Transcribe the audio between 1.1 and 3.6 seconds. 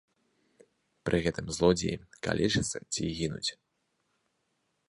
гэтым злодзеі калечацца ці гінуць.